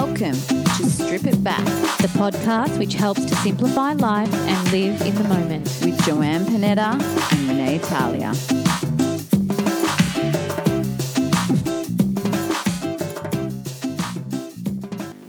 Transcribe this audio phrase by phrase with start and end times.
[0.00, 0.40] Welcome
[0.76, 1.64] to Strip It Back
[1.98, 5.64] the podcast which helps to simplify life and live in the moment.
[5.84, 8.32] with Joanne Panetta and Renee Talia.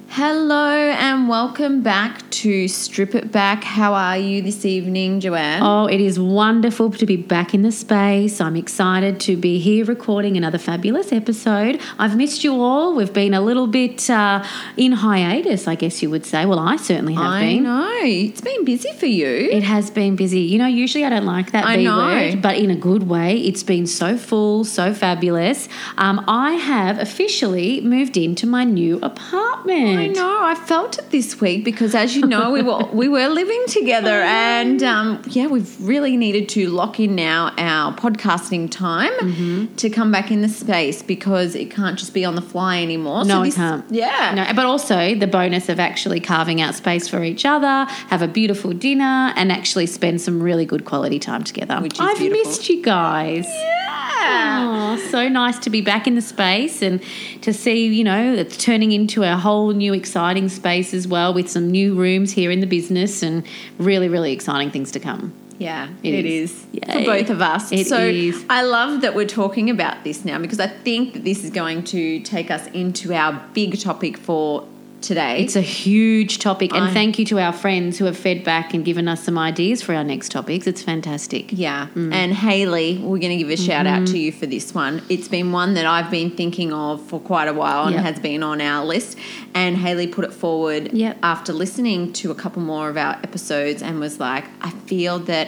[0.10, 3.66] Hello and welcome back to Strip It Back.
[3.66, 5.62] How are you this evening, Joanne?
[5.62, 8.40] Oh, it is wonderful to be back in the space.
[8.40, 11.82] I'm excited to be here recording another fabulous episode.
[11.98, 12.96] I've missed you all.
[12.96, 14.46] We've been a little bit uh,
[14.78, 16.46] in hiatus, I guess you would say.
[16.46, 17.66] Well, I certainly have I been.
[17.66, 18.00] I know.
[18.04, 19.28] It's been busy for you.
[19.28, 20.40] It has been busy.
[20.40, 21.98] You know, usually I don't like that I B know.
[21.98, 23.36] word, but in a good way.
[23.36, 25.68] It's been so full, so fabulous.
[25.98, 30.00] Um, I have officially moved into my new apartment.
[30.00, 30.40] I know.
[30.42, 34.22] I felt it this week because, as you know, we were we were living together,
[34.22, 39.76] and um, yeah, we've really needed to lock in now our podcasting time Mm-hmm.
[39.76, 43.26] to come back in the space because it can't just be on the fly anymore.
[43.26, 43.86] No, it this, can't.
[43.92, 44.34] Yeah.
[44.36, 48.28] No, but also the bonus of actually carving out space for each other, have a
[48.28, 51.80] beautiful dinner, and actually spend some really good quality time together.
[51.82, 52.46] Which is I've beautiful.
[52.50, 53.46] missed you guys.
[53.48, 53.79] Yeah.
[54.22, 57.02] Oh, so nice to be back in the space and
[57.42, 61.50] to see, you know, it's turning into a whole new exciting space as well with
[61.50, 63.46] some new rooms here in the business and
[63.78, 65.34] really, really exciting things to come.
[65.58, 66.52] Yeah, It it is.
[66.52, 67.72] is, for both of us.
[67.72, 68.46] It so is.
[68.50, 71.84] I love that we're talking about this now because I think that this is going
[71.86, 74.66] to take us into our big topic for
[75.02, 75.42] today.
[75.42, 78.74] It's a huge topic, and I- thank you to our friends who have fed back
[78.74, 80.68] and given us some ideas for our next topics.
[80.68, 81.52] It's fantastic.
[81.52, 81.88] Yeah.
[81.96, 82.14] Mm.
[82.14, 84.14] And Haley, we're going to give a shout out Mm-hmm.
[84.14, 85.02] to you for this one.
[85.10, 88.04] It's been one that I've been thinking of for quite a while and Yep.
[88.04, 89.18] has been on our list.
[89.54, 91.18] And Haley put it forward Yep.
[91.24, 95.48] after listening to a couple more of our episodes and was like, I feel that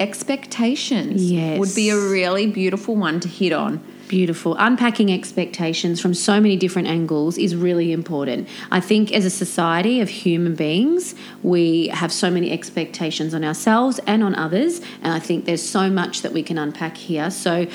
[0.00, 1.58] expectations Yes.
[1.58, 3.80] would be a really beautiful one to hit on.
[4.12, 4.54] Beautiful.
[4.58, 8.46] Unpacking expectations from so many different angles is really important.
[8.70, 14.00] I think as a society of human beings, we have so many expectations on ourselves
[14.06, 14.82] and on others.
[15.02, 17.30] And I think there's so much that we can unpack here.
[17.30, 17.66] So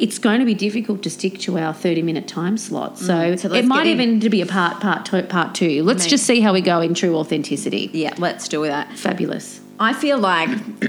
[0.00, 2.98] it's going to be difficult to stick to our 30 minute time slot.
[2.98, 5.84] So, Mm, so it might even to be a part part two, part two.
[5.84, 6.10] Let's Maybe.
[6.10, 7.90] just see how we go in true authenticity.
[7.92, 8.98] Yeah, let's do that.
[8.98, 9.60] Fabulous.
[9.78, 10.48] I feel like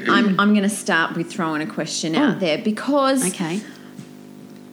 [0.10, 2.24] I'm, I'm going to start with throwing a question Oh.
[2.30, 3.62] out there because Okay.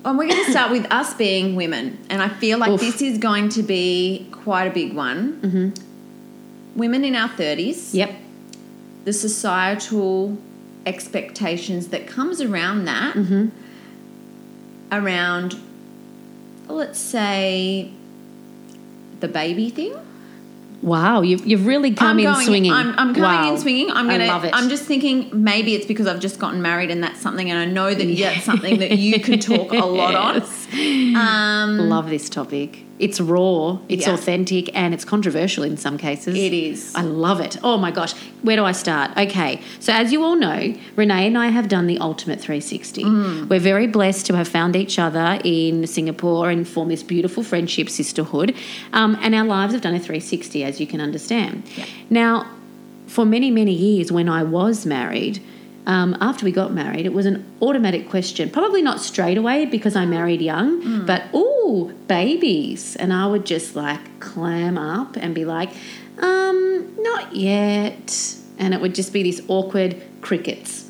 [0.05, 1.99] And we're going to start with us being women.
[2.11, 2.81] And I feel like Oof.
[2.81, 5.41] this is going to be quite a big one.
[5.41, 6.79] Mm-hmm.
[6.79, 8.15] Women in our 30s, Yep.
[9.05, 10.37] the societal
[10.87, 13.49] expectations that comes around that, Mm-hmm.
[14.93, 15.57] around,
[16.69, 17.91] let's say,
[19.21, 19.95] the baby thing.
[20.85, 22.71] Wow, you've, you've really come I'm in going, swinging.
[22.73, 23.55] I'm, I'm coming Wow.
[23.55, 23.91] in swinging.
[23.91, 24.27] I'm gonna.
[24.27, 24.53] love it.
[24.55, 27.65] I'm just thinking maybe it's because I've just gotten married and that's something, and I
[27.65, 30.43] know that that's something that you can talk a lot on.
[31.15, 32.79] Um, Love this topic.
[32.99, 34.15] It's raw, it's Yeah.
[34.15, 36.37] authentic, and it's controversial in some cases.
[36.37, 36.93] It is.
[36.95, 37.59] I love it.
[37.63, 38.13] Oh my gosh.
[38.43, 39.11] Where do I start?
[39.17, 39.61] Okay.
[39.81, 43.05] So, as you all know, Renee and I have done the ultimate 360.
[43.05, 43.49] Mm.
[43.49, 47.89] We're very blessed to have found each other in Singapore and form this beautiful friendship
[47.89, 48.55] sisterhood.
[48.93, 51.65] Um, and our lives have done a 360, as you can understand.
[51.77, 51.87] Yeah.
[52.11, 52.47] Now,
[53.07, 55.41] for many, many years when I was married,
[55.87, 58.51] um, after we got married, it was an automatic question.
[58.51, 62.97] Probably not straight away because I married young, but ooh, babies.
[62.97, 65.71] And I would just like clam up and be like,
[66.19, 68.37] um, not yet.
[68.57, 70.89] And it would just be this awkward crickets.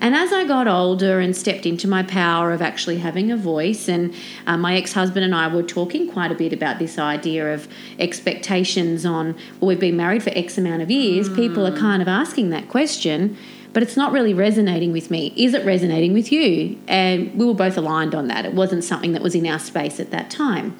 [0.00, 3.86] And as I got older and stepped into my power of actually having a voice,
[3.86, 4.12] and
[4.46, 7.68] uh, my ex husband and I were talking quite a bit about this idea of
[7.98, 12.08] expectations on, well, we've been married for X amount of years, people are kind of
[12.08, 13.36] asking that question,
[13.72, 15.32] but it's not really resonating with me.
[15.36, 16.78] Is it resonating with you?
[16.88, 18.44] And we were both aligned on that.
[18.44, 20.76] It wasn't something that was in our space at that time.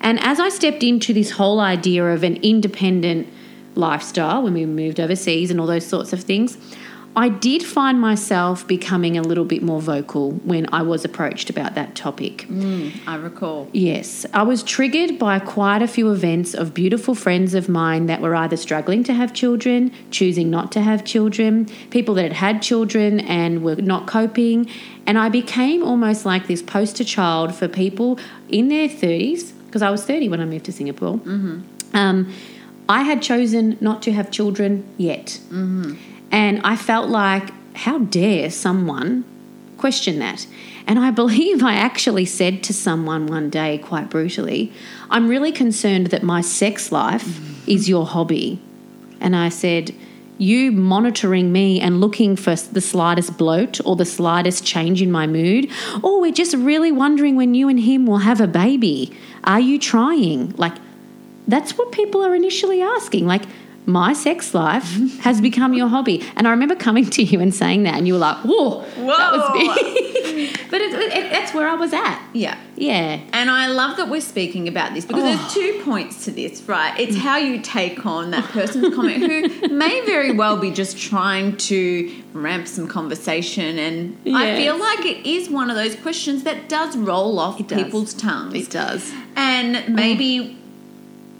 [0.00, 3.28] And as I stepped into this whole idea of an independent
[3.74, 6.56] lifestyle when we moved overseas and all those sorts of things,
[7.16, 11.74] I did find myself becoming a little bit more vocal when I was approached about
[11.74, 12.46] that topic.
[12.48, 13.68] Mm, I recall.
[13.72, 18.20] Yes, I was triggered by quite a few events of beautiful friends of mine that
[18.20, 22.62] were either struggling to have children, choosing not to have children, people that had had
[22.62, 24.68] children and were not coping.
[25.06, 28.18] And I became almost like this poster child for people
[28.48, 31.18] in their 30s, because I was 30 when I moved to Singapore.
[31.18, 31.60] Mm-hmm.
[31.94, 32.32] Um,
[32.88, 35.40] I had chosen not to have children yet.
[35.48, 35.94] Mm-hmm.
[36.30, 39.24] And I felt like, how dare someone
[39.78, 40.46] question that?
[40.86, 44.72] And I believe I actually said to someone one day, quite brutally,
[45.08, 47.68] I'm really concerned that my sex life mm.
[47.68, 48.60] is your hobby.
[49.20, 49.94] And I said,
[50.40, 55.26] you monitoring me and looking for the slightest bloat or the slightest change in my
[55.26, 55.70] mood,
[56.02, 59.12] or we're just really wondering when you and him will have a baby.
[59.44, 60.56] Are you trying?
[60.56, 60.72] Like,
[61.46, 63.26] that's what people are initially asking.
[63.26, 63.42] Like,
[63.90, 64.84] my sex life
[65.20, 66.24] has become your hobby.
[66.36, 69.32] And I remember coming to you and saying that, and you were like, whoa, that
[69.32, 70.58] was big.
[70.70, 72.22] but it, it, that's where I was at.
[72.32, 72.56] Yeah.
[72.76, 73.20] Yeah.
[73.32, 75.26] And I love that we're speaking about this because Oh.
[75.26, 76.98] there's two points to this, right?
[76.98, 81.56] It's how you take on that person's comment who may very well be just trying
[81.58, 83.78] to ramp some conversation.
[83.78, 87.68] And I feel like it is one of those questions that does roll off It
[87.68, 87.82] does.
[87.82, 88.54] people's tongues.
[88.54, 89.12] It does.
[89.36, 90.59] And maybe oh.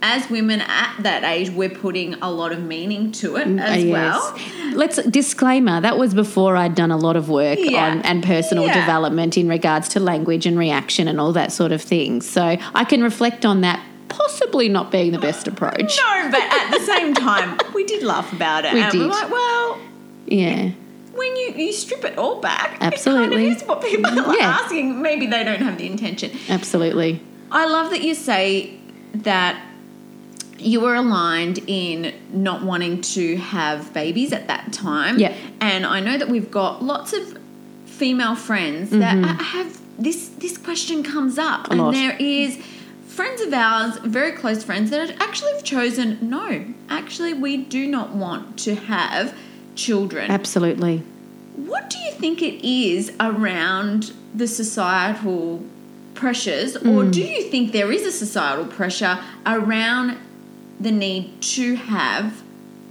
[0.03, 3.85] As women at that age, we're putting a lot of meaning to it mm, as
[3.85, 4.39] well.
[4.75, 5.81] Let's disclaimer.
[5.81, 7.91] That was before I'd done a lot of work Yeah.
[7.91, 8.81] on and personal Yeah.
[8.81, 12.23] development in regards to language and reaction and all that sort of thing.
[12.23, 13.81] So I can reflect on that.
[14.09, 15.97] Possibly not being the best approach.
[15.99, 18.73] No, but at the same time, we did laugh about it.
[18.75, 19.01] We and did.
[19.03, 19.79] We're like, well,
[20.27, 20.71] Yeah.
[21.15, 23.27] when you, you strip it all back, Absolutely.
[23.27, 24.59] it kind of is what people are Yeah.
[24.63, 25.01] asking.
[25.01, 26.33] Maybe they don't have the intention.
[26.49, 27.21] Absolutely.
[27.53, 28.71] I love that you say
[29.15, 29.57] that
[30.61, 35.19] you were aligned in not wanting to have babies at that time.
[35.19, 35.35] Yeah.
[35.61, 37.39] And I know that we've got lots of
[37.87, 41.73] female friends that have this this question comes up Mm-hmm.
[41.73, 41.95] A and lot.
[41.95, 42.59] there is
[43.07, 48.11] friends of ours, very close friends that actually have chosen no, actually we do not
[48.15, 49.37] want to have
[49.75, 50.31] children.
[50.31, 50.99] Absolutely.
[51.57, 55.63] What do you think it is around the societal
[56.15, 57.13] pressures, or Mm.
[57.13, 60.17] do you think there is a societal pressure around
[60.81, 62.43] the need to have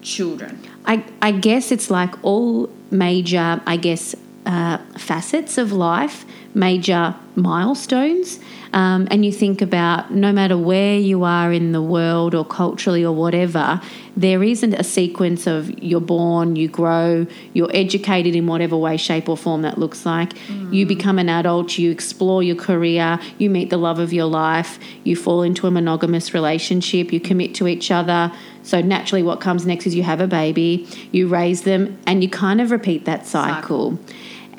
[0.01, 0.61] children?
[0.85, 4.15] I, I guess it's like all major, I guess,
[4.49, 6.25] uh, facets of life,
[6.55, 8.39] major milestones.
[8.73, 13.05] Um, and you think about no matter where you are in the world or culturally
[13.05, 13.79] or whatever,
[14.17, 19.29] there isn't a sequence of you're born, you grow, you're educated in whatever way, shape,
[19.29, 20.33] or form that looks like.
[20.71, 24.79] You become an adult, you explore your career, you meet the love of your life,
[25.03, 28.31] you fall into a monogamous relationship, you commit to each other.
[28.63, 32.29] So naturally, what comes next is you have a baby, you raise them, and you
[32.29, 33.99] kind of repeat that cycle.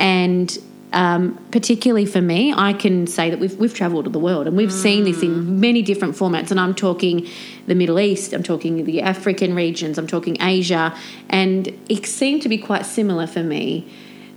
[0.00, 0.58] And
[0.92, 4.56] um, particularly for me, I can say that we've we've travelled to the world and
[4.56, 6.50] we've seen this in many different formats.
[6.50, 7.28] And I'm talking
[7.66, 10.96] the Middle East, I'm talking the African regions, I'm talking Asia,
[11.28, 13.86] and it seemed to be quite similar for me.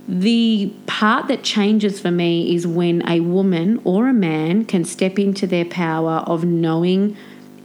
[0.06, 5.18] The part that changes for me is when a woman or a man can step
[5.18, 7.16] into their power of knowing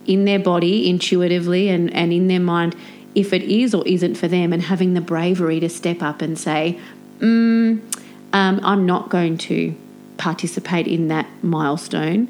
[0.07, 2.75] in their body intuitively and, and in their mind
[3.13, 6.37] if it is or isn't for them and having the bravery to step up and
[6.37, 6.79] say,
[7.19, 7.79] mm,
[8.33, 9.75] um, I'm not going to
[10.17, 12.27] participate in that milestone.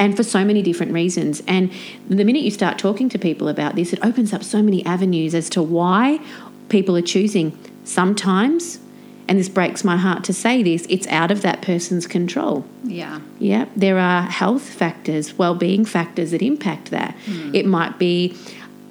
[0.00, 1.42] And for so many different reasons.
[1.48, 1.72] And
[2.08, 5.34] the minute you start talking to people about this, it opens up so many avenues
[5.34, 6.20] as to why
[6.68, 7.58] people are choosing.
[7.82, 8.78] Sometimes,
[9.26, 12.64] and this breaks my heart to say this, it's out of that person's control.
[12.84, 13.20] Yeah.
[13.40, 17.16] Yeah, there are health factors, well-being factors that impact that.
[17.52, 18.36] It might be,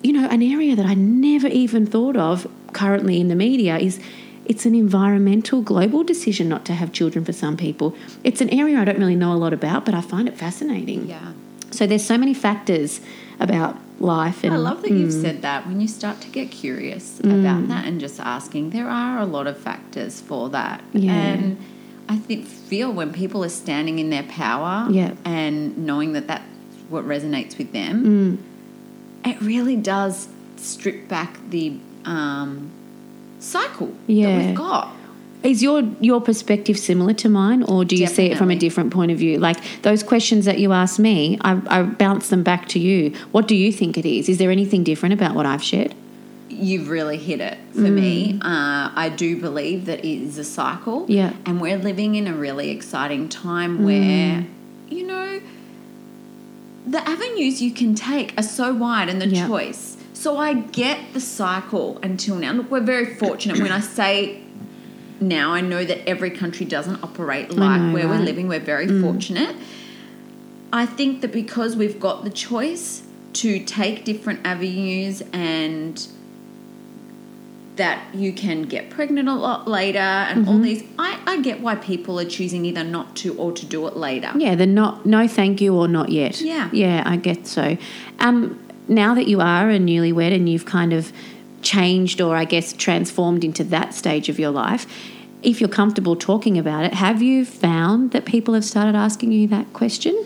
[0.03, 3.97] you know, an area that I never even thought of currently in the media is
[4.47, 7.95] it's an environmental global decision not to have children for some people.
[8.23, 11.07] It's an area I don't really know a lot about, but I find it fascinating.
[11.07, 11.33] Yeah.
[11.71, 13.01] So there's so many factors
[13.39, 15.21] about life and I love that you've mm.
[15.21, 17.39] said that when you start to get curious mm.
[17.39, 20.81] about that and just asking, there are a lot of factors for that.
[20.93, 21.11] Yeah.
[21.11, 21.57] And
[22.07, 25.13] I think feel when people are standing in their power Yeah.
[25.25, 26.43] and knowing that that's
[26.89, 28.39] what resonates with them,
[29.25, 29.29] mm.
[29.29, 32.71] it really does strip back the um,
[33.39, 34.47] cycle that Yeah.
[34.47, 34.93] we've got.
[35.43, 38.91] Is your your perspective similar to mine, or do you see it from a different
[38.91, 39.37] point of view?
[39.37, 43.11] Like those questions that you asked me, I, I bounce them back to you.
[43.31, 44.27] What do you think it is?
[44.29, 45.93] Is there anything different about what I've shared?
[46.49, 48.39] You've really hit it for me.
[48.41, 51.05] Uh, I do believe that it is a cycle.
[51.07, 51.33] Yeah.
[51.45, 54.43] And we're living in a really exciting time where,
[54.89, 55.39] you know,
[56.87, 59.45] the avenues you can take are so wide and the Yeah.
[59.47, 59.96] choice.
[60.17, 62.51] So I get the cycle until now.
[62.51, 63.59] Look, we're very fortunate.
[63.59, 64.41] when I say
[65.19, 68.47] now, I know that every country doesn't operate like know, where we're living.
[68.47, 69.55] We're very fortunate.
[70.73, 76.07] I think that because we've got the choice to take different avenues and
[77.75, 81.75] that you can get pregnant a lot later and all these, I, I get why
[81.75, 84.31] people are choosing either not to or to do it later.
[84.35, 86.41] Yeah, the not no thank you or not yet.
[86.41, 86.71] Yeah.
[86.73, 87.77] yeah, I get so.
[88.19, 91.11] Um, now that you are a newlywed and you've kind of
[91.61, 94.85] changed or I guess transformed into that stage of your life,
[95.43, 99.47] if you're comfortable talking about it, have you found that people have started asking you
[99.49, 100.25] that question?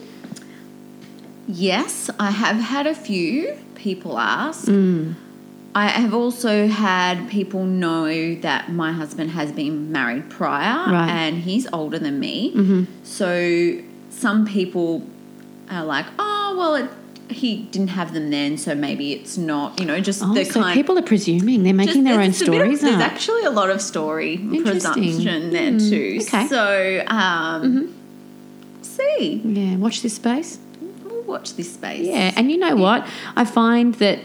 [1.47, 4.67] Yes, I have had a few people ask.
[4.67, 5.15] Mm.
[5.73, 11.09] I have also had people know that my husband has been married prior Right.
[11.09, 12.53] and he's older than me.
[12.53, 12.83] Mm-hmm.
[13.03, 15.07] So some people
[15.69, 16.89] are like, oh, well, it,
[17.31, 19.79] he didn't have them then, so maybe it's not.
[19.79, 20.73] You know, just Oh, the so kind.
[20.73, 23.69] people are presuming they're making just- their own a of- stories There's actually a lot
[23.69, 26.19] of story presumption there Mm, too.
[26.21, 26.47] okay.
[26.47, 27.93] So, um,
[28.81, 30.59] see, yeah, watch this space.
[31.09, 32.05] we'll watch this space.
[32.07, 33.05] Yeah, and you know what?
[33.35, 34.19] I find that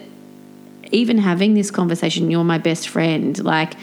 [0.93, 3.75] even having this conversation, you're my best friend, like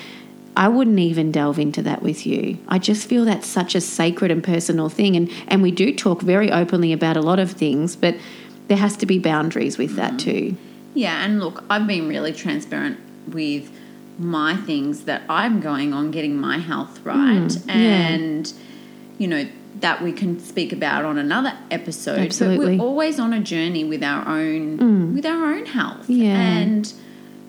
[0.56, 2.58] I wouldn't even delve into that with you.
[2.68, 6.22] I just feel that's such a sacred and personal thing and and we do talk
[6.22, 8.16] very openly about a lot of things, but
[8.68, 10.56] there has to be boundaries with that too.
[10.94, 13.72] Yeah, and look, I've been really transparent with
[14.20, 17.74] my things that I'm going on getting my health right Mm, yeah.
[17.74, 18.54] and
[19.18, 19.48] you know
[19.80, 22.76] that we can speak about on another episode Absolutely.
[22.76, 22.78] Mm.
[22.78, 26.28] but we're always on a journey with our own with our own health Yeah.
[26.40, 26.94] and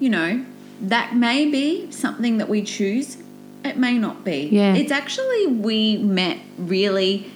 [0.00, 0.42] you know
[0.80, 3.18] that may be something that we choose
[3.62, 4.74] it may not be Yeah.
[4.74, 7.30] it's actually we met really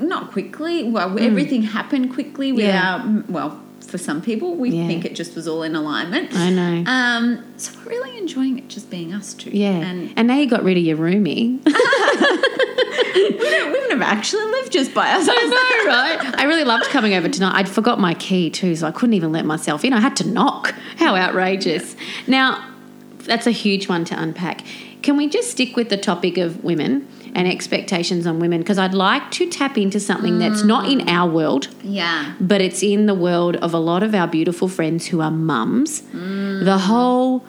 [0.00, 0.84] not quickly.
[0.84, 2.58] Well, everything happened quickly Mm.
[2.58, 3.22] Yeah.
[3.28, 4.86] Well, for some people, we Yeah.
[4.86, 6.34] think it just was all in alignment.
[6.36, 6.84] I know.
[6.86, 9.50] Um, so we're really enjoying it just being us two.
[9.50, 9.70] yeah.
[9.70, 11.58] and And, now you got rid of your roomie.
[13.14, 15.40] we don't, we've never actually lived just by ourselves.
[15.42, 16.34] I know, right?
[16.40, 17.54] I really loved coming over tonight.
[17.56, 19.92] I'd forgot my key too, so I couldn't even let myself in.
[19.92, 20.74] I had to knock.
[20.96, 21.96] How outrageous.
[22.26, 22.64] Now,
[23.20, 24.64] that's a huge one to unpack.
[25.02, 27.06] Can we just stick with the topic of women
[27.38, 28.60] and expectations on women?
[28.60, 31.08] Because I'd like to tap into something that's not in mm.
[31.08, 35.06] our world, Yeah, but it's in the world of a lot of our beautiful friends
[35.06, 36.02] who are mums.
[36.02, 36.64] Mm.
[36.64, 37.44] The whole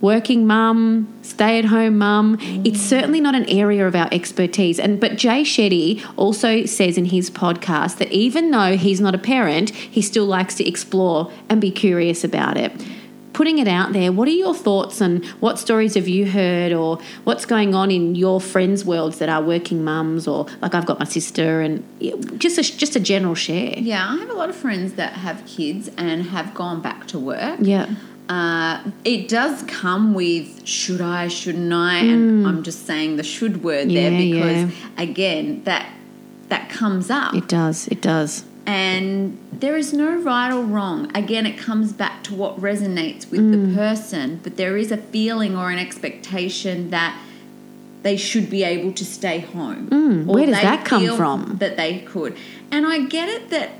[0.00, 2.66] working mum, stay at home mum, mm.
[2.66, 4.78] it's certainly not an area of our expertise.
[4.78, 9.18] And but Jay Shetty also says in his podcast that even though he's not a
[9.18, 12.72] parent, he still likes to explore and be curious about it.
[13.32, 16.98] Putting it out there, what are your thoughts and what stories have you heard or
[17.24, 20.98] what's going on in your friends' worlds that are working mums or like I've got
[20.98, 21.82] my sister and
[22.38, 23.78] just a, just a general share.
[23.78, 24.06] yeah.
[24.08, 27.58] I have a lot of friends that have kids and have gone back to work.
[27.60, 27.94] Yeah.
[28.28, 33.62] Uh, it does come with should I, shouldn't I, and I'm just saying the should
[33.64, 34.28] word there Mm.
[34.28, 35.92] Yeah, because again that
[36.48, 37.34] that comes up.
[37.34, 37.88] It does.
[37.88, 38.44] It does.
[38.66, 41.10] And there is no right or wrong.
[41.16, 43.70] Again, it comes back to what resonates with Mm.
[43.70, 47.18] the person, but there is a feeling or an expectation that
[48.02, 49.86] they should be able to stay home.
[49.88, 51.56] Mm, where does that come from?
[51.58, 52.34] That they could.
[52.70, 53.70] And I get it that,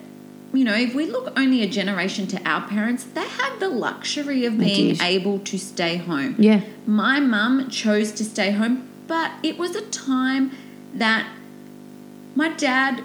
[0.53, 4.45] you know, if we look only a generation to our parents, they had the luxury
[4.45, 6.37] of being able to stay home.
[6.39, 6.61] Yeah.
[6.87, 10.53] My mum chose to stay home, but it was a time
[10.95, 11.27] that
[12.35, 13.03] my dad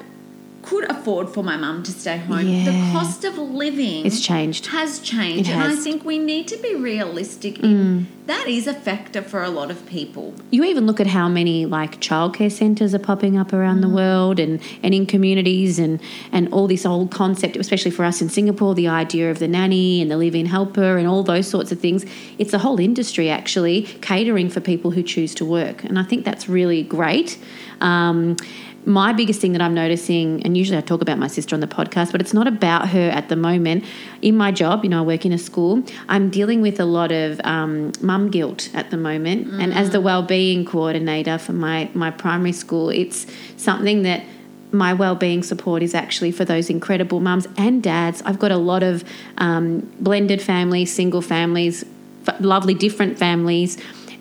[0.67, 2.45] could afford for my mum to stay home.
[2.65, 4.63] The cost of living It's changed.
[4.67, 5.79] has changed, It and I has.
[5.79, 5.83] Mm.
[5.85, 7.53] think we need to be realistic.
[7.59, 10.33] In, that is a factor for a lot of people.
[10.51, 13.81] You even look at how many like childcare centres are popping up around Mm.
[13.87, 15.93] the world and, and in communities and,
[16.31, 20.01] and all this old concept, especially for us in Singapore, the idea of the nanny
[20.01, 22.05] and the live-in helper and all those sorts of things.
[22.37, 25.83] It's a whole industry actually catering for people who choose to work.
[25.85, 27.37] And I think that's really great.
[27.79, 28.35] Um,
[28.87, 31.67] my biggest thing that I'm noticing, and usually I talk about my sister on the
[31.67, 33.83] podcast, but it's not about her at the moment.
[34.21, 37.11] In my job, you know, I work in a school, I'm dealing with a lot
[37.11, 39.49] of um, mum guilt at the moment.
[39.61, 43.27] And as the wellbeing coordinator for my, my primary school, it's
[43.57, 44.23] something that
[44.71, 48.21] my well-being support is actually for those incredible mums and dads.
[48.23, 49.03] I've got a lot of
[49.37, 51.83] um, blended families, single families,
[52.39, 53.77] lovely different families.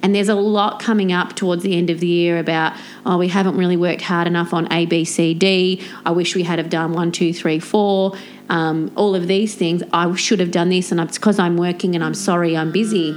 [0.06, 3.26] And there's a lot coming up towards the end of the year about, oh, we
[3.26, 5.82] haven't really worked hard enough on A, B, C, D.
[6.04, 8.16] I wish we had have done one, two, three, four.
[8.48, 9.82] Um, all of these things.
[9.92, 13.10] I should have done this, and it's because I'm working and I'm sorry, I'm busy.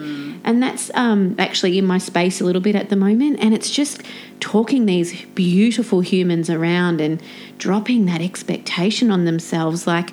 [0.44, 3.38] And that's um, actually in my space a little bit at the moment.
[3.40, 4.02] And it's just
[4.40, 7.22] talking these beautiful humans around and
[7.60, 9.86] dropping that expectation on themselves.
[9.86, 10.10] Like,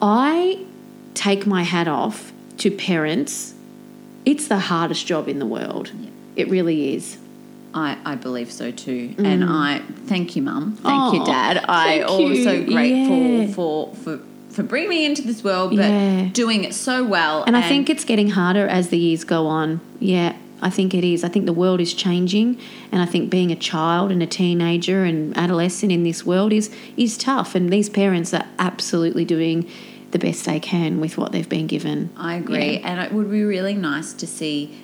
[0.00, 0.64] I
[1.12, 3.52] take my hat off to parents.
[4.24, 5.92] It's the hardest job in the world.
[6.36, 7.18] It really is.
[7.72, 9.14] I, I believe so too.
[9.18, 10.76] And I thank you, Mum.
[10.82, 11.64] Thank Aw, you, Dad.
[11.68, 12.08] I Mm.
[12.08, 13.46] also grateful Yeah.
[13.52, 16.28] for, for for bringing me into this world, but Yeah.
[16.32, 17.44] doing it so well.
[17.46, 19.78] And I think it's getting harder as the years go on.
[20.00, 21.22] Yeah, I think it is.
[21.22, 22.58] I think the world is changing,
[22.90, 26.68] and I think being a child and a teenager and adolescent in this world is
[26.96, 27.54] is tough.
[27.54, 29.66] And these parents are absolutely doing
[30.12, 32.10] the best they can with what they've been given.
[32.16, 32.90] I agree, Yeah.
[32.92, 34.74] and it would be really nice to see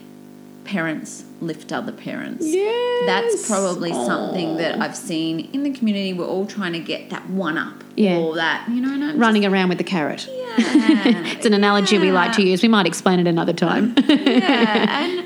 [0.64, 2.45] parents lift other parents.
[2.45, 3.06] Yes.
[3.06, 6.12] That's probably something that I've seen in the community.
[6.12, 8.16] We're all trying to get that one up, Yeah.
[8.16, 10.26] or that you know, Running around with the carrot.
[10.28, 10.54] yeah,
[11.37, 12.62] It's an analogy we like to use.
[12.62, 13.95] We might explain it another time.
[14.09, 15.25] yeah, and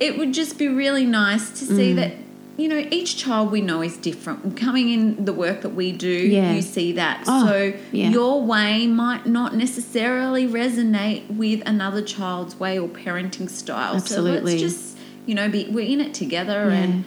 [0.00, 1.96] it would just be really nice to see Mm.
[1.96, 2.12] that
[2.56, 4.56] you know, each child we know is different.
[4.56, 6.54] Coming in the work that we do, Yeah.
[6.54, 7.24] you see that.
[7.26, 8.08] Oh, so yeah.
[8.10, 13.94] your way might not necessarily resonate with another child's way or parenting style.
[13.96, 14.58] Absolutely.
[14.58, 16.76] So let's just, you know, be we're in it together Yeah.
[16.82, 17.04] and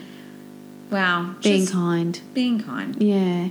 [0.91, 2.19] wow, Being kind.
[2.33, 2.95] being kind.
[3.01, 3.47] Yeah.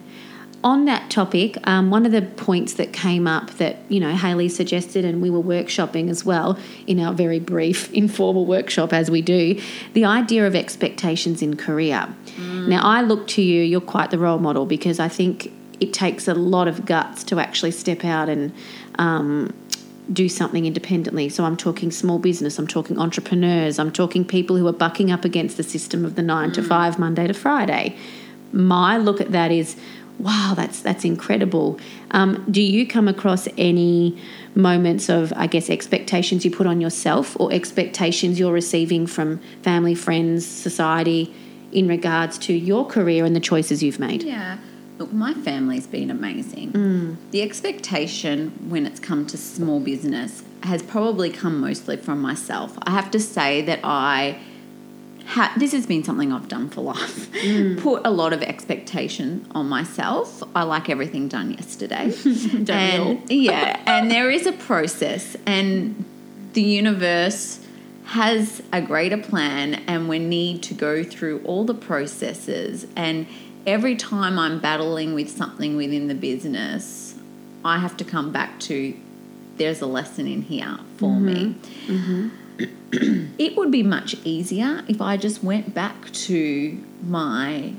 [0.64, 4.48] On that topic, um, one of the points that came up that you know Haley
[4.48, 9.22] suggested, and we were workshopping as well in our very brief informal workshop as we
[9.22, 9.60] do,
[9.92, 12.08] the idea of expectations in career.
[12.38, 16.26] Now, I look to you; you're quite the role model because I think it takes
[16.26, 18.52] a lot of guts to actually step out and
[18.98, 19.54] um,
[20.12, 21.28] do something independently.
[21.28, 25.24] So I'm talking small business, I'm talking entrepreneurs, I'm talking people who are bucking up
[25.24, 27.96] against the system of the nine to five, Monday to Friday.
[28.50, 29.76] My look at that is,
[30.18, 31.78] wow, that's that's incredible.
[32.10, 34.18] Um, do you come across any
[34.54, 39.94] moments of, I guess, expectations you put on yourself or expectations you're receiving from family,
[39.94, 41.32] friends, society
[41.70, 44.22] in regards to your career and the choices you've made?
[44.22, 44.58] Yeah.
[44.98, 46.72] Look, my family's been amazing.
[46.72, 47.16] Mm.
[47.30, 52.76] The expectation when it's come to small business has probably come mostly from myself.
[52.82, 54.40] I have to say that I
[55.28, 57.30] ha- this has been something I've done for life.
[57.32, 57.78] Mm.
[57.82, 60.42] Put a lot of expectation on myself.
[60.56, 62.12] I like everything done yesterday.
[62.68, 66.04] And yeah, and there is a process and
[66.52, 67.60] the universe
[68.06, 73.26] has a greater plan and we need to go through all the processes and
[73.66, 77.14] every time I'm battling with something within the business,
[77.64, 78.94] I have to come back to
[79.56, 81.56] there's a lesson in here for me.
[82.92, 87.72] it would be much easier if I just went back to my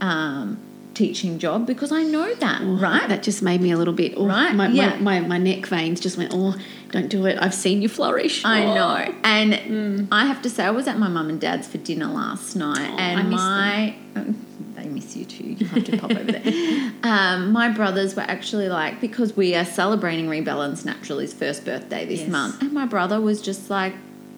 [0.00, 0.58] um,
[0.94, 3.08] teaching job because I know that, right?
[3.08, 4.96] That just made me a little bit, oh, Right, My, yeah.
[4.98, 6.56] my, my, my neck veins just went, oh,
[6.90, 7.38] don't do it.
[7.40, 8.44] I've seen you flourish.
[8.44, 8.74] I Oh.
[8.74, 9.14] know.
[9.24, 12.54] And I have to say, I was at my mum and dad's for dinner last
[12.56, 13.94] night, Oh, and my.
[14.74, 15.44] They miss you too.
[15.44, 16.92] You have to pop over there.
[17.04, 22.20] Um, my brothers were actually like, because we are celebrating Rebalance Naturally's first birthday this
[22.20, 22.28] Yes.
[22.30, 23.94] month, and my brother was just like,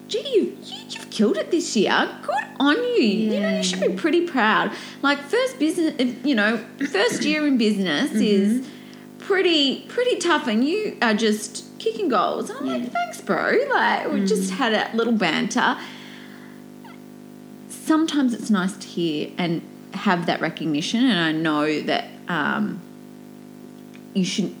[0.07, 2.09] gee, you, you, you've killed it this year.
[2.23, 3.03] Good on you.
[3.03, 4.71] You know, you should be pretty proud.
[5.01, 5.93] Like, first business,
[6.25, 6.57] you know,
[6.91, 8.21] first year in business Mm-hmm.
[8.21, 8.69] is
[9.19, 12.49] pretty pretty tough and you are just kicking goals.
[12.49, 13.57] And I'm like, thanks, bro.
[13.69, 14.27] Like we Mm.
[14.27, 15.77] just had a little banter.
[17.69, 19.61] Sometimes it's nice to hear and
[19.93, 22.81] have that recognition, and I know that um,
[24.13, 24.53] you should.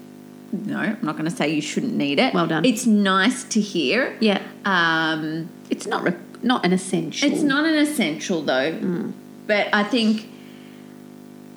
[0.65, 2.33] No, I'm not going to say you shouldn't need it.
[2.33, 2.65] Well done.
[2.65, 4.15] It's nice to hear.
[4.19, 4.41] Yeah.
[4.65, 7.31] Um, It's not re- not an essential.
[7.31, 9.11] it's not an essential though,
[9.47, 10.27] but I think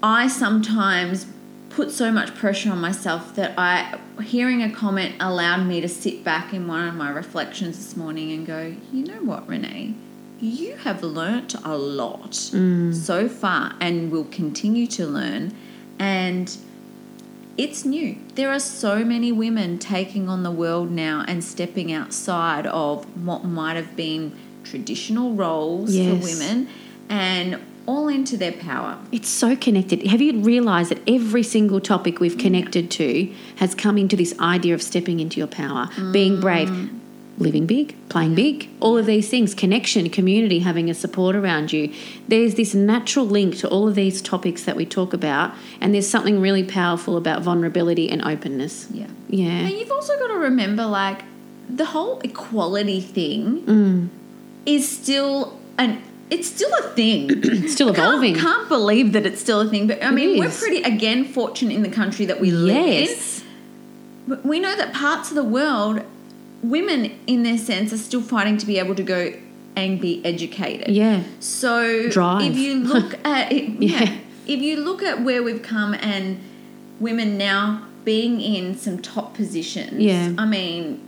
[0.03, 1.27] I sometimes
[1.69, 6.25] put so much pressure on myself that I hearing a comment allowed me to sit
[6.25, 9.95] back in one of my reflections this morning and go, you know what, Renee,
[10.41, 15.55] you have learnt a lot so far and will continue to learn
[15.99, 16.57] and
[17.61, 18.17] it's new.
[18.37, 23.45] There are so many women taking on the world now and stepping outside of what
[23.45, 24.33] might have been
[24.65, 26.09] traditional roles Yes.
[26.09, 26.69] for women
[27.11, 28.99] and all into their power.
[29.13, 30.07] It's so connected.
[30.07, 34.75] Have you realised that every single topic we've connected to has come into this idea
[34.75, 36.71] of stepping into your power, being brave,
[37.41, 41.93] living big, playing big, all of these things, connection, community, having a support around you.
[42.29, 46.09] There's this natural link to all of these topics that we talk about, and there's
[46.09, 48.89] something really powerful about vulnerability and openness.
[48.93, 49.07] Yeah.
[49.29, 49.47] Yeah.
[49.49, 51.23] And you've also got to remember like
[51.69, 54.09] the whole equality thing Mm.
[54.67, 57.29] is still an it's still a thing.
[57.45, 58.35] It's still evolving.
[58.35, 59.89] Can't, can't believe that it's still a thing.
[59.89, 63.41] But I mean, we're pretty again fortunate in the country that we live Yes.
[63.41, 63.47] in.
[64.29, 66.03] But we know that parts of the world,
[66.63, 69.33] women in their sense are still fighting to be able to go
[69.77, 70.89] and be educated.
[70.89, 71.23] Yeah.
[71.39, 72.51] So Drive.
[72.51, 74.03] if you look at it, Yeah.
[74.05, 76.41] yeah, if you look at where we've come and
[76.99, 80.33] women now being in some top positions, Yeah.
[80.37, 81.01] I mean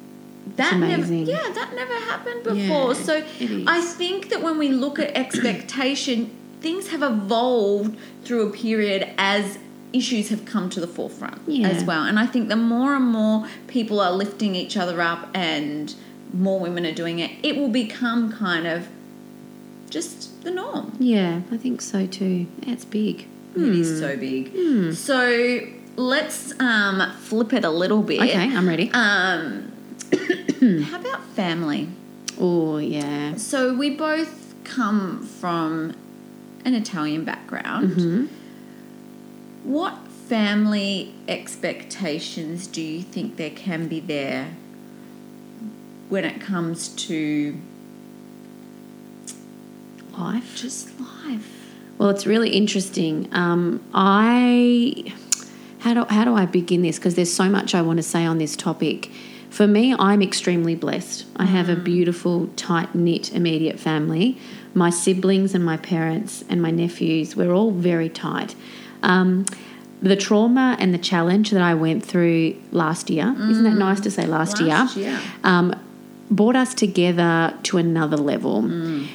[0.56, 2.88] that never, yeah, that never happened before.
[2.88, 3.16] Yeah, so.
[3.66, 9.58] I think that when we look at expectation, things have evolved through a period as
[9.92, 11.68] issues have come to the forefront Yeah.
[11.68, 12.04] as well.
[12.04, 15.94] And I think the more and more people are lifting each other up and
[16.32, 18.88] more women are doing it, it will become kind of
[19.90, 20.96] just the norm.
[20.98, 22.46] Yeah, I think so too.
[22.62, 23.26] It's big.
[23.54, 24.94] It is so big.
[24.94, 25.60] So
[25.96, 28.20] let's um, flip it a little bit.
[28.22, 28.90] Okay, I'm ready.
[28.94, 29.70] Um,
[30.84, 31.88] how about family?
[32.40, 33.36] Oh, yeah.
[33.36, 35.94] So we both come from
[36.64, 38.30] an Italian background.
[39.62, 39.96] What
[40.28, 44.54] family expectations do you think there can be there
[46.08, 47.56] when it comes to
[50.18, 50.56] Life.
[50.56, 51.70] just life?
[51.96, 53.28] Well, it's really interesting.
[53.32, 55.12] Um, I
[55.80, 56.98] how do how do I begin this?
[56.98, 59.10] Because there's so much I want to say on this topic.
[59.50, 61.26] For me, I'm extremely blessed.
[61.36, 64.38] I have a beautiful, tight knit, immediate family.
[64.74, 68.54] My siblings and my parents and my nephews, we're all very tight.
[69.02, 69.44] Um,
[70.00, 74.10] the trauma and the challenge that I went through last year, isn't that nice to
[74.10, 75.04] say last, Last year?
[75.10, 75.20] year.
[75.44, 75.74] um,
[76.30, 78.62] brought us together to another level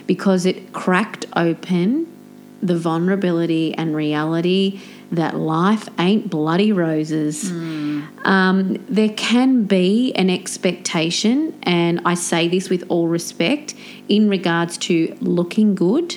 [0.06, 2.06] because it cracked open
[2.62, 4.80] the vulnerability and reality
[5.12, 7.50] that life ain't bloody roses.
[8.24, 13.74] Um, there can be an expectation, and I say this with all respect,
[14.10, 16.16] in regards to looking good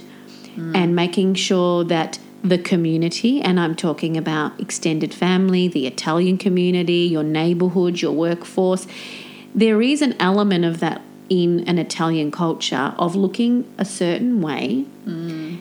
[0.57, 7.03] and making sure that the community, and I'm talking about extended family, the Italian community,
[7.07, 8.87] your neighborhood, your workforce,
[9.55, 14.87] there is an element of that in an Italian culture of looking a certain way.
[15.07, 15.61] Mm.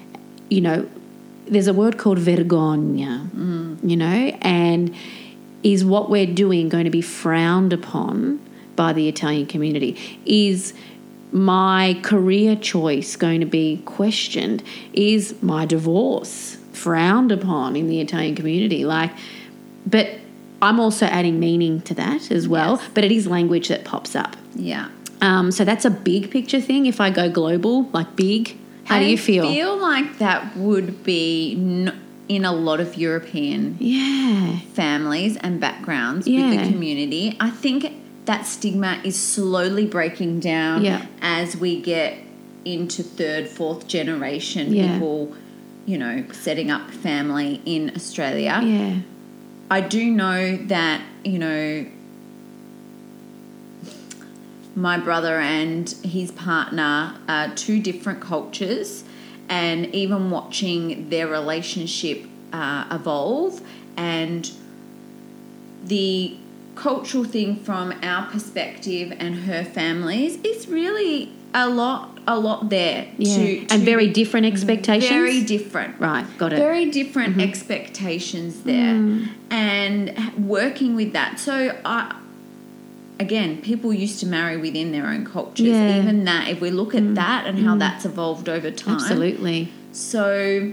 [0.50, 0.90] You know,
[1.48, 3.78] there's a word called vergogna, mm.
[3.88, 4.96] you know, and
[5.64, 8.40] is what we're doing going to be frowned upon
[8.76, 10.20] by the Italian community?
[10.26, 10.74] Is
[11.32, 14.64] my career choice going to be questioned?
[14.94, 18.86] Is my divorce frowned upon in the Italian community?
[18.86, 19.12] Like,
[19.86, 20.08] but
[20.62, 22.78] I'm also adding meaning to that as well.
[22.82, 22.90] Yes.
[22.94, 24.36] But it is language that pops up.
[24.56, 24.90] Yeah.
[25.22, 26.86] Um, so that's a big picture thing.
[26.86, 29.46] If I go global, like big, how do you feel?
[29.46, 35.60] I feel like that would be n- in a lot of European yeah, families and
[35.60, 37.36] backgrounds with the community.
[37.40, 37.92] I think
[38.26, 41.06] that stigma is slowly breaking down Yeah.
[41.22, 42.18] as we get
[42.66, 44.94] into third, fourth generation Yeah.
[44.94, 45.34] people,
[45.86, 48.60] you know, setting up family in Australia.
[48.64, 49.00] yeah,
[49.72, 51.86] I do know that, you know,
[54.76, 59.04] my brother and his partner are two different cultures,
[59.48, 63.62] and even watching their relationship uh, evolve
[63.98, 64.52] and
[65.84, 66.38] the
[66.76, 73.08] cultural thing from our perspective and her family's is really a lot a lot there
[73.18, 73.36] yeah.
[73.36, 75.10] to, and very different expectations.
[75.10, 76.58] very different right, got it.
[76.58, 77.50] very different mm-hmm.
[77.50, 79.28] expectations there mm.
[79.50, 82.16] and working with that so i
[83.20, 86.02] again people used to marry within their own cultures Yeah.
[86.02, 87.16] even that if we look at mm.
[87.16, 87.80] that and how mm.
[87.80, 89.72] that's evolved over time Absolutely.
[89.92, 90.72] so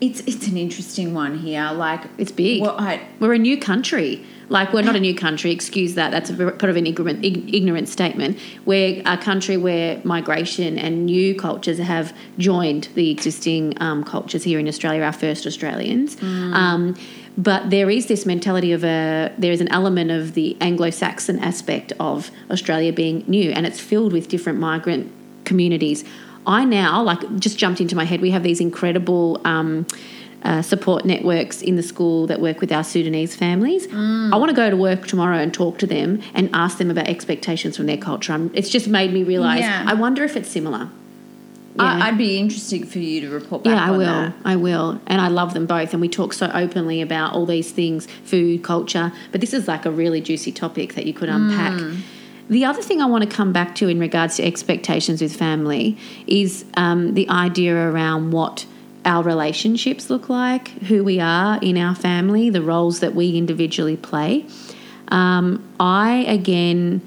[0.00, 2.62] it's it's an interesting one here like It's big.
[2.62, 4.24] well, I, We're a new country.
[4.48, 5.52] Like we're not a new country.
[5.52, 6.10] Excuse that.
[6.10, 8.38] That's a part of an ignorant, ignorant statement.
[8.66, 14.58] We're a country where migration and new cultures have joined the existing um, cultures here
[14.58, 15.02] in Australia.
[15.02, 16.20] Our first Australians.
[16.22, 16.94] Um,
[17.38, 21.92] but there is this mentality of a there is an element of the Anglo-Saxon aspect
[21.98, 25.10] of Australia being new, and it's filled with different migrant
[25.44, 26.04] communities.
[26.46, 28.20] I now like just jumped into my head.
[28.20, 29.40] We have these incredible.
[29.44, 29.86] Um,
[30.44, 33.88] uh, support networks in the school that work with our Sudanese families.
[33.90, 37.08] I want to go to work tomorrow and talk to them and ask them about
[37.08, 38.34] expectations from their culture.
[38.34, 39.60] Um it's just made me realize.
[39.60, 39.84] Yeah.
[39.86, 40.90] I wonder if it's similar.
[41.78, 44.04] I I'd be interested for you to report back Yeah, I will.
[44.04, 44.34] that.
[44.44, 45.00] I will.
[45.06, 45.92] And I love them both.
[45.92, 49.12] And we talk so openly about all these things food, culture.
[49.32, 51.80] But this is like a really juicy topic that you could unpack.
[52.48, 55.96] The other thing I want to come back to in regards to expectations with family
[56.26, 58.66] is um, the idea around what
[59.04, 63.96] our relationships look like, who we are in our family, the roles that we individually
[63.96, 64.46] play.
[65.08, 67.02] Um, I, again,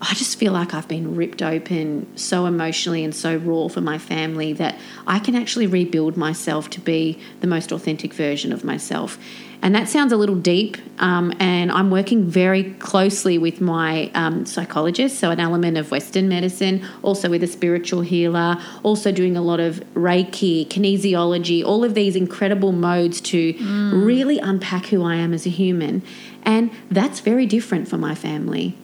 [0.00, 3.98] I just feel like I've been ripped open so emotionally and so raw for my
[3.98, 9.18] family that I can actually rebuild myself to be the most authentic version of myself.
[9.66, 14.46] And that sounds a little deep, um, and I'm working very closely with my um,
[14.46, 19.42] psychologist, so an element of Western medicine, also with a spiritual healer, also doing a
[19.42, 23.56] lot of Reiki, kinesiology, all of these incredible modes to
[23.92, 26.04] really unpack who I am as a human.
[26.44, 28.78] And that's very different for my family.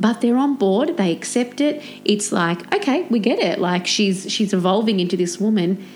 [0.00, 1.82] But they're on board they accept it.
[2.04, 3.58] It's like okay we get it.
[3.58, 5.86] Like she's she's evolving into this woman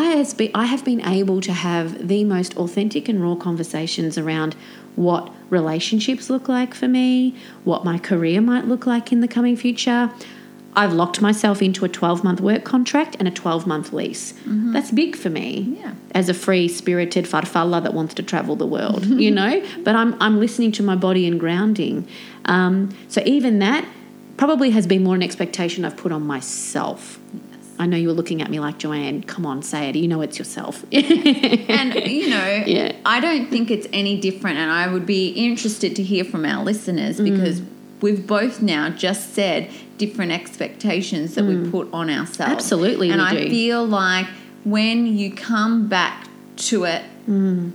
[0.00, 4.16] i has been i have been able to have the most authentic and raw conversations
[4.22, 4.52] around
[4.96, 5.24] what
[5.58, 7.08] relationships look like for me
[7.70, 10.00] what my career might look like in the coming future
[10.80, 14.32] i've locked myself into a 12 month work contract and a 12 month lease
[14.74, 15.48] that's big for me
[15.80, 15.92] Yeah.
[16.20, 19.52] as a free spirited farfalla that wants to travel the world, you know.
[19.86, 21.96] But I'm I'm listening to my body and grounding.
[22.56, 22.74] Um,
[23.08, 23.84] so even that
[24.42, 27.00] probably has been more an expectation I've put on myself.
[27.82, 29.22] I know you were looking at me like Joanne.
[29.24, 29.96] Come on, say it.
[29.96, 30.84] You know it's yourself.
[30.92, 32.92] and you know Yeah.
[33.04, 36.62] i don't think it's any different and i would be interested to hear from our
[36.64, 37.24] listeners Mm.
[37.30, 37.60] because
[38.00, 39.68] we've both now just said
[39.98, 42.56] different expectations that we put on ourselves Mm.
[42.56, 43.48] Absolutely, and i do.
[43.50, 44.26] feel like
[44.64, 46.28] when you come back
[46.68, 47.72] to it, Mm.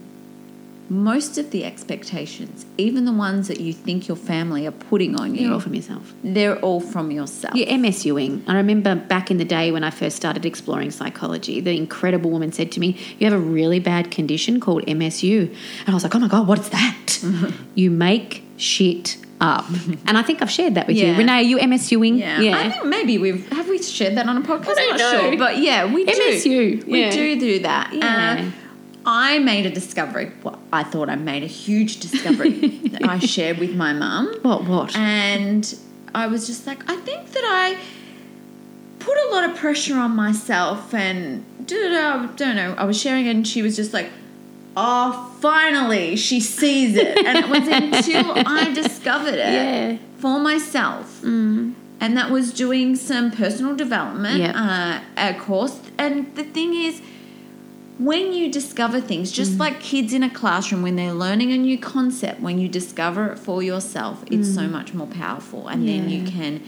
[0.89, 5.35] Most of the expectations, even the ones that you think your family are putting on
[5.35, 6.13] you, they're all from yourself.
[6.23, 7.55] they're all from yourself.
[7.55, 8.43] You're MSUing.
[8.47, 12.51] I remember back in the day when I first started exploring psychology, the incredible woman
[12.51, 15.49] said to me, You have a really bad condition called MSU.
[15.49, 17.19] And I was like, Oh my God, what is that?
[17.75, 19.65] you make shit up.
[20.07, 21.11] and I think I've shared that with Yeah.
[21.11, 21.17] you.
[21.17, 22.17] Renee, are you MSUing?
[22.19, 22.57] Yeah.
[22.57, 24.65] I think maybe we've have we shared that on a podcast.
[24.75, 25.21] don't I'm not know.
[25.29, 26.11] sure, but yeah, we do.
[26.11, 27.11] MSU, We yeah.
[27.11, 27.93] do do that.
[27.93, 28.45] Yeah.
[28.47, 28.51] Uh,
[29.09, 30.31] I made a discovery.
[30.43, 32.51] Well, I thought I made a huge discovery
[32.89, 34.95] that I shared with my mum, what, what?
[34.95, 35.77] and
[36.13, 37.77] I was just like, I think that I
[38.99, 42.73] put a lot of pressure on myself, and da-da-da, I don't know.
[42.77, 44.09] I was sharing, it and she was just like.
[44.79, 47.17] Oh, finally, she sees it.
[47.25, 49.97] And it was until I discovered it yeah.
[50.17, 51.19] for myself.
[51.23, 51.73] Mm.
[51.99, 54.55] And that was doing some personal development Yep.
[54.55, 55.79] uh, a course.
[55.97, 57.01] And the thing is,
[57.99, 59.59] when you discover things, just Mm.
[59.59, 63.39] like kids in a classroom, when they're learning a new concept, when you discover it
[63.39, 65.67] for yourself, it's so much more powerful.
[65.67, 66.27] And then you Mm.
[66.31, 66.61] Can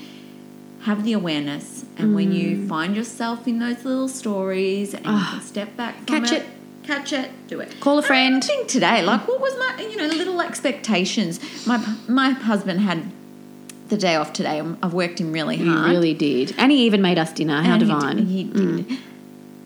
[0.81, 1.85] have the awareness.
[1.97, 2.67] And when you Mm.
[2.67, 6.21] find yourself in those little stories and you can step back from.
[6.21, 6.45] Catch it.
[6.83, 7.79] catch it, do it.
[7.79, 8.43] Call a And I friend.
[8.43, 11.39] think today, like, what was my, you know, little expectations?
[11.67, 13.03] My my husband had
[13.89, 14.59] the day off today.
[14.81, 15.91] I've worked him really hard.
[15.91, 16.55] really did.
[16.57, 17.61] And he even made us dinner.
[17.61, 18.15] How And he divine.
[18.17, 18.85] did- He did.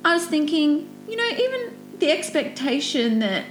[0.04, 3.45] I was thinking, you know, even the expectation that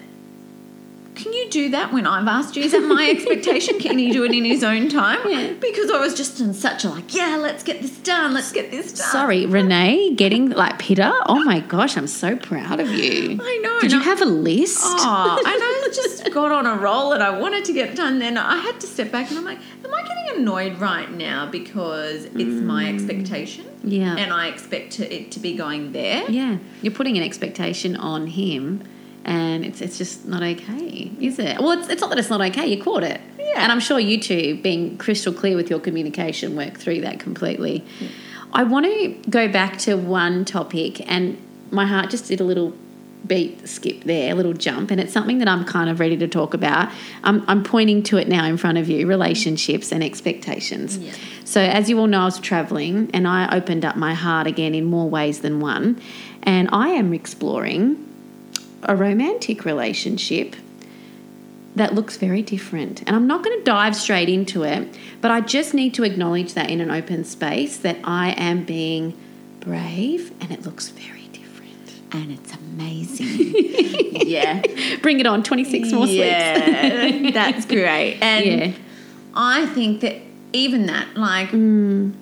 [1.15, 2.65] can you do that when I've asked you?
[2.65, 3.79] Is that my expectation?
[3.79, 5.21] Can he do it in his own time?
[5.31, 5.53] Yeah.
[5.61, 8.35] Because I was just in such a like, yeah, let's get this done.
[8.35, 9.07] Let's get this done.
[9.09, 11.13] Sorry, Renee, getting like Peter.
[11.27, 13.39] Oh my gosh, I'm so proud of you.
[13.41, 13.79] I know.
[13.81, 14.81] Did you I- have a list?
[14.83, 15.59] Oh, I
[15.93, 18.19] just got on a roll and I wanted to get done.
[18.19, 21.47] Then I had to step back and I'm like, am I getting annoyed right now
[21.47, 22.95] because it's my mm.
[22.95, 23.67] expectation?
[23.85, 24.17] Yeah.
[24.17, 26.31] And I expect to, it to be going there?
[26.31, 28.83] Yeah, you're putting an expectation on him,
[29.25, 31.59] and it's it's just not okay, is it?
[31.59, 32.67] Well, it's, it's not that it's not okay.
[32.67, 33.63] You caught it, Yeah.
[33.63, 37.85] And I'm sure you two, being crystal clear with your communication, work through that completely.
[38.53, 41.39] I want to go back to one topic, and
[41.71, 42.75] my heart just did a little
[43.27, 46.29] beat skip there, a little jump, and it's something that I'm kind of ready to
[46.29, 46.91] talk about.
[47.25, 50.99] I'm, I'm pointing to it now in front of you relationships and expectations.
[50.99, 51.13] Yeah.
[51.45, 54.75] So, as you all know, I was traveling and I opened up my heart again
[54.75, 56.01] in more ways than one,
[56.43, 58.09] and I am exploring
[58.85, 60.57] a romantic relationship
[61.75, 63.01] that looks very different.
[63.07, 64.89] And I'm not going to dive straight into it,
[65.21, 69.19] but I just need to acknowledge that in an open space that I am being
[69.61, 71.22] brave and it looks very.
[72.15, 73.55] And it's amazing.
[74.29, 74.63] yeah.
[75.01, 76.23] Bring it on, 26 more sleeps.
[76.25, 77.31] Yeah.
[77.35, 78.19] That's great.
[78.21, 78.73] And Yeah.
[79.35, 80.17] I think that
[80.53, 82.13] even that, like, Mm.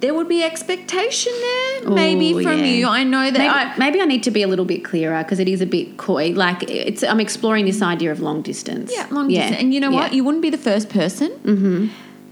[0.00, 2.64] there would be expectation there, maybe Oh, from yeah.
[2.64, 2.86] you.
[2.88, 3.76] I know that Maybe, I.
[3.78, 6.30] maybe I need to be a little bit clearer because it is a bit coy.
[6.34, 8.90] Like it's, I'm exploring this idea of long distance.
[8.94, 9.56] Yeah, long distance.
[9.60, 10.12] And you know what?
[10.14, 11.30] You wouldn't be the first person.
[11.44, 11.88] Mm-hmm.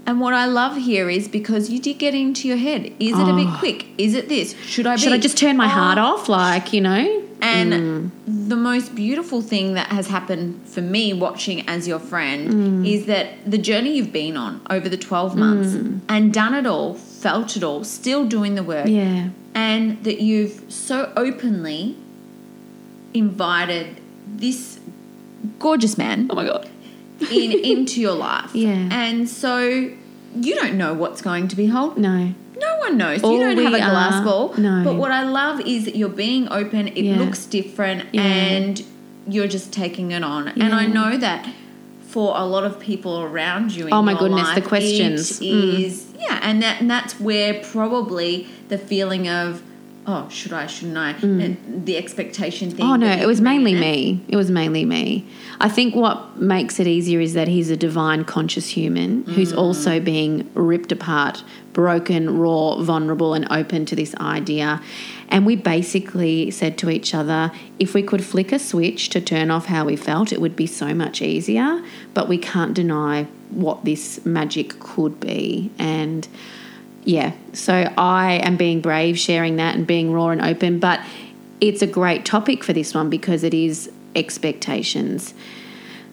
[0.07, 2.93] And what I love here is because you did get into your head.
[2.99, 3.87] Is it a bit quick?
[3.97, 4.53] Is it this?
[4.61, 5.13] Should I Should?
[5.13, 5.69] I just turn my Oh.
[5.69, 6.29] heart off?
[6.29, 7.21] Like you know?
[7.41, 8.09] And Mm.
[8.49, 12.41] the most beautiful thing that has happened for me watching as your friend
[12.83, 12.87] Mm.
[12.87, 15.99] is that the journey you've been on over the 12 months Mm.
[16.07, 19.29] and done it all, felt it all, still doing the work, Yeah.
[19.53, 21.95] and that you've so openly
[23.13, 23.87] invited
[24.37, 24.79] this
[25.59, 26.67] gorgeous man Oh my god.
[27.31, 28.53] In into your life.
[28.53, 28.89] Yeah.
[28.91, 31.97] And so you don't know what's going to be held.
[31.97, 32.33] No.
[32.57, 33.21] No one knows.
[33.23, 34.53] All you don't have a glass are- ball.
[34.57, 34.83] no.
[34.83, 36.87] But what I love is that you're being open.
[36.89, 37.17] It Yeah.
[37.17, 38.21] looks different, Yeah.
[38.23, 38.83] and
[39.27, 40.47] you're just taking it on.
[40.49, 41.47] And I know that
[42.07, 43.87] for a lot of people around you.
[43.87, 45.39] In Oh my your goodness, the questions.
[45.41, 45.79] Mm.
[45.83, 49.61] is yeah, and that and that's where probably the feeling of
[50.07, 52.85] oh should I shouldn't I and the expectation thing.
[52.85, 52.89] Mm.
[52.89, 53.79] Oh no, it was mainly in.
[53.79, 54.23] me.
[54.27, 55.25] It was mainly me.
[55.59, 59.57] I think what makes it easier is that he's a divine conscious human who's Mm.
[59.57, 64.81] also being ripped apart, broken, raw, vulnerable and open to this idea.
[65.29, 69.49] And we basically said to each other, if we could flick a switch to turn
[69.49, 71.81] off how we felt, it would be so much easier,
[72.13, 75.71] but we can't deny what this magic could be.
[75.79, 76.27] And
[77.05, 80.99] yeah, so I am being brave, sharing that and being raw and open, but
[81.61, 85.33] it's a great topic for this one because it is expectations.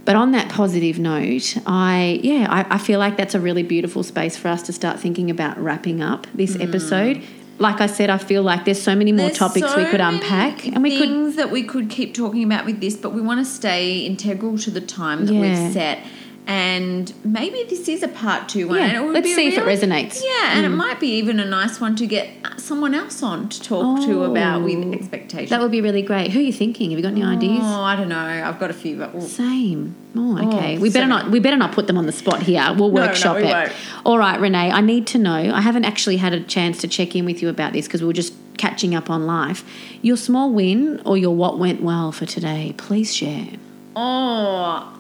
[0.05, 4.03] But on that positive note, I yeah, I, I feel like that's a really beautiful
[4.03, 6.69] space for us to start thinking about wrapping up this mm.
[6.69, 7.23] episode.
[7.59, 10.01] Like I said, I feel like there's so many more There's topics so we could
[10.01, 13.21] unpack, and we could things that we could keep talking about with this, but we
[13.21, 15.41] want to stay integral to the time that Yeah.
[15.41, 16.01] we've set.
[16.45, 18.79] And maybe this is a part two one.
[18.81, 20.17] and Yeah, let's see if it resonates.
[20.19, 20.23] Mm.
[20.25, 23.63] Yeah, and it might be even a nice one to get someone else on to
[23.63, 25.51] talk to about with Oh, expectations.
[25.51, 26.33] That would be really great.
[26.33, 26.91] Who are you thinking?
[26.91, 27.61] Have you got any ideas?
[27.63, 28.19] Oh, I don't know.
[28.19, 29.95] I've got a few, but Same.
[30.17, 30.77] Oh, okay.
[30.77, 31.09] Oh, we better same.
[31.11, 31.31] not.
[31.31, 32.75] We better not put them on the spot here.
[32.77, 33.55] We'll workshop No, no, we it.
[33.55, 33.73] won't.
[34.05, 34.73] All right, Renee.
[34.73, 35.33] I need to know.
[35.55, 38.09] I haven't actually had a chance to check in with you about this because we
[38.09, 39.65] were just catching up on life.
[40.03, 42.75] Your small win or your what went well for today?
[42.77, 43.47] Please share.
[43.95, 44.92] Oh,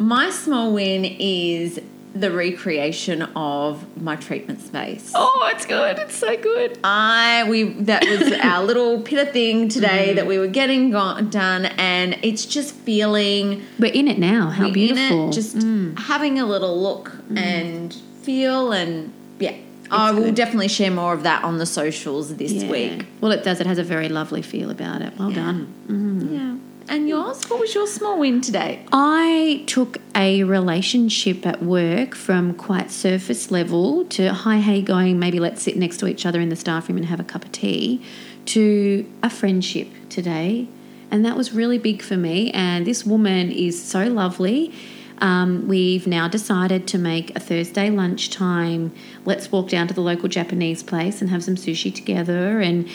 [0.00, 1.78] my small win is
[2.14, 5.12] the recreation of my treatment space.
[5.14, 5.98] Oh, it's good.
[5.98, 6.78] It's so good.
[6.82, 10.16] I we that was our little pit of thing today mm-hmm.
[10.16, 14.48] that we were getting go- done, and it's just feeling We're in it now.
[14.48, 15.28] How beautiful.
[15.28, 15.96] it, just mm.
[15.98, 17.38] having a little look mm.
[17.38, 19.54] and feel, and yeah,
[19.90, 20.34] I will good.
[20.34, 22.70] definitely share more of that on the socials this Yeah.
[22.70, 23.06] week.
[23.20, 23.60] Well, it does.
[23.60, 25.12] It has a very lovely feel about it.
[25.18, 25.72] Well done.
[25.86, 26.32] Mm.
[26.32, 27.44] Yeah, and yours?
[27.44, 28.84] What was your small win today?
[28.92, 35.38] I took a relationship at work from quite surface level to hi, hey, going, maybe
[35.38, 37.52] let's sit next to each other in the staff room and have a cup of
[37.52, 38.02] tea,
[38.46, 40.66] to a friendship today.
[41.12, 42.50] And that was really big for me.
[42.50, 44.74] And this woman is so lovely.
[45.18, 48.92] Um, we've now decided to make a Thursday lunchtime.
[49.24, 52.60] Let's walk down to the local Japanese place and have some sushi together.
[52.60, 52.88] And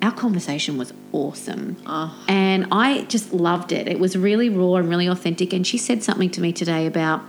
[0.00, 1.76] our conversation was awesome.
[1.86, 2.16] Oh.
[2.28, 3.88] And I just loved it.
[3.88, 5.52] It was really raw and really authentic.
[5.52, 7.22] And she said something to me today about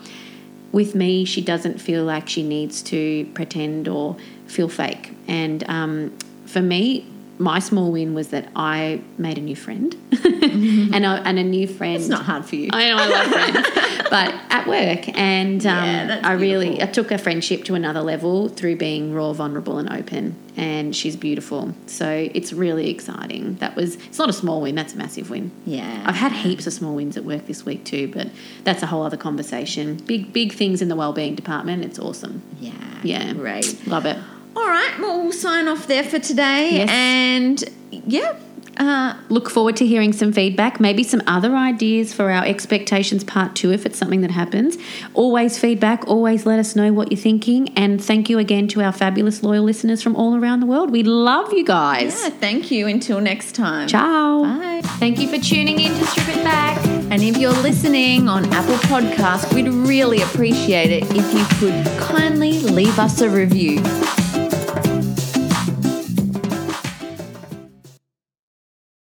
[0.72, 5.14] with me, she doesn't feel like she needs to pretend or feel fake.
[5.28, 7.09] And um, for me,
[7.40, 11.68] my small win was that I made a new friend, and, I, and a new
[11.68, 11.96] friend.
[11.96, 12.70] It's not hard for you.
[12.74, 13.68] I know I love friends,
[14.10, 18.50] but at work, and um, Yeah, I really I took a friendship to another level
[18.50, 20.36] through being raw, vulnerable, and open.
[20.58, 23.56] And she's beautiful, so it's really exciting.
[23.56, 25.52] That was it's not a small win; that's a massive win.
[25.66, 26.04] Yeah.
[26.06, 28.28] I've had heaps of small wins at work this week too, but
[28.66, 29.96] that's a whole other conversation.
[29.96, 31.86] Big big things in the wellbeing department.
[31.86, 32.42] It's awesome.
[32.60, 32.74] Yeah.
[33.02, 33.88] Yeah, Great.
[33.88, 34.18] love it.
[34.56, 34.94] All right.
[35.00, 36.72] Well, we'll sign off there for today.
[36.72, 36.90] Yes.
[36.90, 38.38] And yeah.
[38.78, 43.54] Uh, Look forward to hearing some feedback, maybe some other ideas for our expectations part
[43.54, 44.78] two if it's something that happens.
[45.14, 47.74] Always feedback, always let us know what you're thinking.
[47.78, 50.92] And thank you again to our fabulous loyal listeners from all around the world.
[50.92, 52.22] We love you guys.
[52.24, 52.30] yeah.
[52.30, 52.88] Thank you.
[52.88, 53.90] Until next time.
[53.90, 54.44] Ciao.
[54.44, 54.82] Bye.
[54.98, 56.78] Thank you for tuning in to Strip It Back.
[57.12, 62.60] And if you're listening on Apple Podcast, we'd really appreciate it if you could kindly
[62.60, 63.82] leave us a review.